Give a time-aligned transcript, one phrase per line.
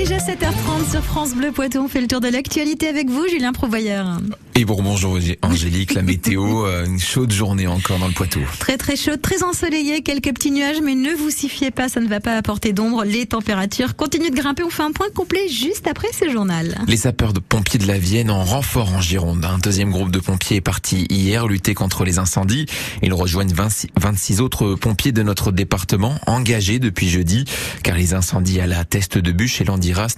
[0.00, 3.54] Déjà 7h30 sur France Bleu Poitou, on fait le tour de l'actualité avec vous, Julien
[3.54, 4.18] Provoyeur.
[4.54, 8.40] Et bon, bonjour Angélique, la météo, euh, une chaude journée encore dans le Poitou.
[8.58, 12.00] Très très chaude, très ensoleillé, quelques petits nuages, mais ne vous y fiez pas, ça
[12.00, 13.04] ne va pas apporter d'ombre.
[13.04, 14.62] Les températures continuent de grimper.
[14.62, 16.76] On fait un point complet juste après ce journal.
[16.86, 19.42] Les sapeurs de pompiers de la Vienne en renfort en Gironde.
[19.46, 22.66] Un deuxième groupe de pompiers est parti hier lutter contre les incendies.
[23.02, 27.46] Ils rejoignent 26 autres pompiers de notre département engagés depuis jeudi,
[27.82, 29.64] car les incendies à la Teste de Bûche et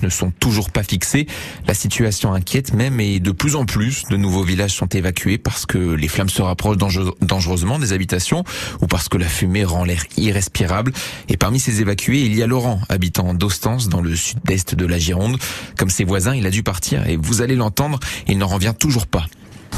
[0.01, 1.27] ne sont toujours pas fixés.
[1.67, 5.67] La situation inquiète même et de plus en plus de nouveaux villages sont évacués parce
[5.67, 6.79] que les flammes se rapprochent
[7.21, 8.45] dangereusement des habitations
[8.81, 10.93] ou parce que la fumée rend l'air irrespirable.
[11.29, 14.99] Et parmi ces évacués, il y a Laurent, habitant d'Ostens dans le sud-est de la
[14.99, 15.39] Gironde.
[15.77, 19.07] Comme ses voisins, il a dû partir et vous allez l'entendre, il n'en revient toujours
[19.07, 19.27] pas.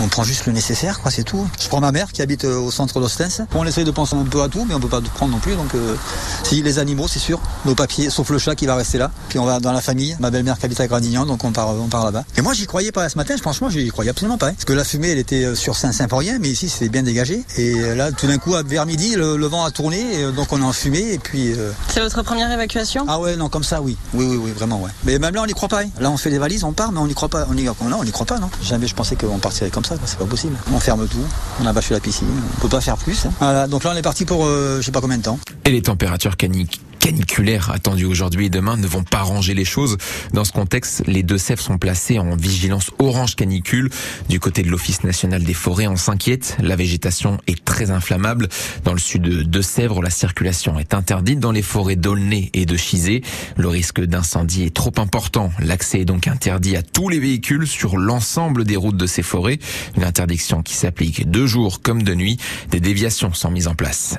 [0.00, 1.46] On prend juste le nécessaire, quoi, c'est tout.
[1.60, 3.42] Je prends ma mère qui habite euh, au centre d'Ostens.
[3.54, 5.38] On essaye de penser un peu à tout, mais on peut pas tout prendre non
[5.38, 5.54] plus.
[5.54, 5.94] Donc, euh,
[6.42, 9.10] si les animaux, c'est sûr, nos papiers, sauf le chat qui va rester là.
[9.28, 10.16] Puis on va dans la famille.
[10.18, 12.24] Ma belle-mère qui habite à Gradignan, donc on part, on part là-bas.
[12.36, 13.36] Et moi, j'y croyais pas ce matin.
[13.41, 14.48] Franchement, j'y croyais absolument pas.
[14.48, 14.54] Hein.
[14.54, 17.02] Parce que la fumée, elle était euh, sur Saint-Saint pour rien, mais ici, c'était bien
[17.02, 17.44] dégagé.
[17.56, 20.72] Et là, tout d'un coup, vers midi, le, vent a tourné, donc on est en
[20.72, 21.12] fumée.
[21.12, 21.54] Et puis.
[21.88, 23.04] C'est votre première évacuation?
[23.08, 24.91] Ah ouais, non, comme ça, oui, oui, oui, oui, vraiment, ouais.
[25.04, 25.82] Mais même là, on n'y croit pas.
[25.82, 25.88] Hein.
[26.00, 27.47] Là, on fait les valises, on part, mais on n'y croit pas.
[27.48, 27.74] On y, on
[28.10, 28.50] croit pas, non.
[28.62, 29.96] Jamais je pensais qu'on partirait comme ça.
[30.04, 30.56] C'est pas possible.
[30.72, 31.24] On ferme tout,
[31.62, 33.27] on a bâché la piscine, on peut pas faire plus.
[33.27, 33.32] Hein.
[33.38, 35.38] Voilà, donc là on est parti pour euh, je sais pas combien de temps.
[35.64, 39.98] Et les températures caniques caniculaires attendus aujourd'hui et demain ne vont pas ranger les choses.
[40.33, 43.91] Dans ce contexte, les deux Sèvres sont placés en vigilance orange canicule.
[44.30, 46.56] Du côté de l'Office national des forêts, on s'inquiète.
[46.62, 48.48] La végétation est très inflammable.
[48.84, 52.75] Dans le sud de Deux-Sèvres, la circulation est interdite dans les forêts d'Aulnay et de
[52.75, 53.20] Chizé.
[53.58, 55.52] Le risque d'incendie est trop important.
[55.58, 59.58] L'accès est donc interdit à tous les véhicules sur l'ensemble des routes de ces forêts.
[59.98, 62.38] Une interdiction qui s'applique de jour comme de nuit.
[62.70, 64.16] Des déviations sont mises en place.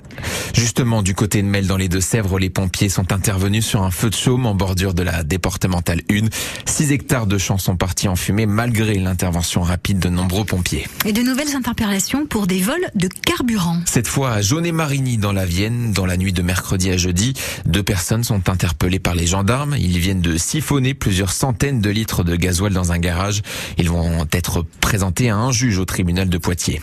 [0.53, 4.09] Justement, du côté de Mel dans les Deux-Sèvres, les pompiers sont intervenus sur un feu
[4.09, 6.28] de chaume en bordure de la départementale 1.
[6.66, 10.86] 6 hectares de champs sont partis en fumée malgré l'intervention rapide de nombreux pompiers.
[11.06, 13.80] Et de nouvelles interpellations pour des vols de carburant.
[13.85, 17.34] Cette fois à Jaunet-Marigny dans la Vienne, dans la nuit de mercredi à jeudi,
[17.66, 19.75] deux personnes sont interpellées par les gendarmes.
[19.80, 23.41] Ils viennent de siphonner plusieurs centaines de litres de gasoil dans un garage.
[23.78, 26.81] Ils vont être présentés à un juge au tribunal de Poitiers.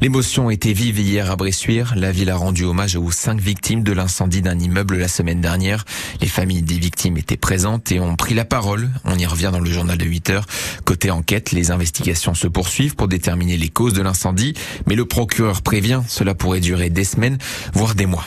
[0.00, 1.94] L'émotion était vive hier à Bressuire.
[1.96, 5.84] La ville a rendu hommage aux cinq victimes de l'incendie d'un immeuble la semaine dernière.
[6.20, 8.90] Les familles des victimes étaient présentes et ont pris la parole.
[9.04, 10.46] On y revient dans le journal de 8 heures.
[10.84, 14.54] Côté enquête, les investigations se poursuivent pour déterminer les causes de l'incendie,
[14.86, 17.38] mais le procureur prévient, cela pourrait durer des semaines,
[17.72, 18.26] voire des mois.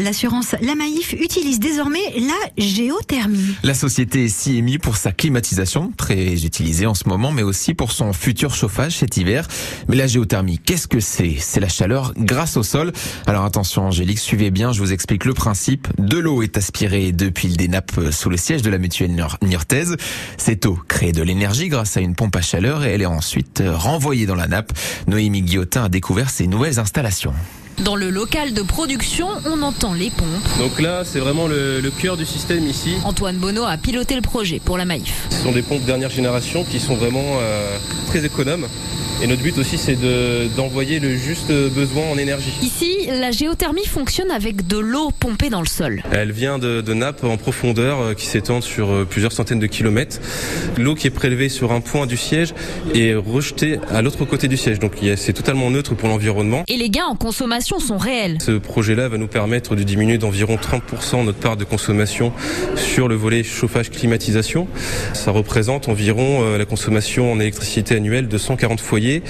[0.00, 3.54] L'assurance La Maïf utilise désormais la géothermie.
[3.62, 8.12] La société émise pour sa climatisation, très utilisée en ce moment, mais aussi pour son
[8.12, 9.46] futur chauffage cet hiver.
[9.86, 11.36] Mais la géothermie, qu'est-ce que c'est?
[11.38, 12.92] C'est la chaleur grâce au sol.
[13.28, 15.86] Alors attention Angélique, suivez bien, je vous explique le principe.
[15.98, 19.96] De l'eau est aspirée depuis des nappes sous le siège de la mutuelle niortaise.
[20.36, 23.62] Cette eau crée de l'énergie grâce à une pompe à chaleur et elle est ensuite
[23.64, 24.72] renvoyée dans la nappe.
[25.06, 27.34] Noémie Guillotin a découvert ces nouvelles installations.
[27.82, 30.58] Dans le local de production, on entend les pompes.
[30.58, 32.94] Donc là, c'est vraiment le, cœur du système ici.
[33.04, 35.26] Antoine Bonneau a piloté le projet pour la Maïf.
[35.30, 37.76] Ce sont des pompes dernière génération qui sont vraiment euh,
[38.06, 38.66] très économes.
[39.22, 39.96] Et notre but aussi, c'est
[40.56, 42.52] d'envoyer le juste besoin en énergie.
[42.62, 46.02] Ici, la géothermie fonctionne avec de l'eau pompée dans le sol.
[46.12, 50.20] Elle vient de, nappes en profondeur euh, qui s'étendent sur euh, plusieurs centaines de kilomètres.
[50.78, 52.54] L'eau qui est prélevée sur un point du siège
[52.94, 54.78] est rejetée à l'autre côté du siège.
[54.78, 56.64] Donc c'est totalement neutre pour l'environnement.
[56.68, 58.38] Et les gains en consommation sont réels.
[58.40, 62.32] Ce projet-là va nous permettre de diminuer d'environ 30% notre part de consommation
[62.76, 64.68] sur le volet chauffage-climatisation.
[65.12, 69.22] Ça représente environ euh, la consommation en électricité annuelle de 140 foyers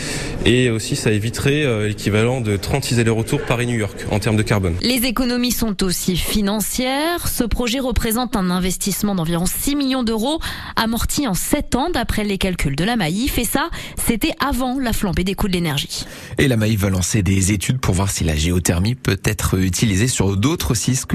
[0.45, 4.75] et aussi ça éviterait l'équivalent de 36 allers-retours Paris-New York en termes de carbone.
[4.83, 7.29] Les économies sont aussi financières.
[7.29, 10.39] Ce projet représente un investissement d'environ 6 millions d'euros
[10.77, 14.93] amorti en 7 ans d'après les calculs de la Maïf et ça, c'était avant la
[14.93, 16.05] flambée des coûts de l'énergie.
[16.37, 20.09] Et la Maïf va lancer des études pour voir si la géothermie peut être utilisée
[20.09, 21.07] sur d'autres sites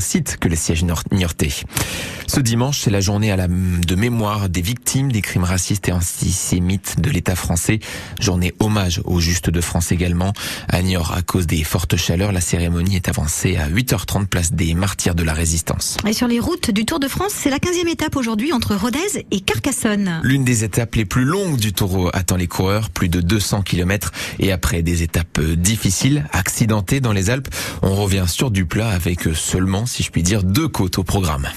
[0.00, 1.50] sites que les sièges niortais.
[2.26, 5.92] Ce dimanche, c'est la journée à la, de mémoire des victimes des crimes racistes et
[5.92, 7.78] antisémites de l'État français
[8.20, 10.32] Journée hommage aux Justes de France également.
[10.68, 14.72] À Niort, à cause des fortes chaleurs, la cérémonie est avancée à 8h30 place des
[14.72, 15.98] martyrs de la résistance.
[16.08, 19.26] Et sur les routes du Tour de France, c'est la 15e étape aujourd'hui entre Rodez
[19.30, 20.22] et Carcassonne.
[20.22, 24.12] L'une des étapes les plus longues du Tour attend les coureurs, plus de 200 km.
[24.38, 29.24] Et après des étapes difficiles, accidentées dans les Alpes, on revient sur du plat avec
[29.34, 31.48] seulement, si je puis dire, deux côtes au programme.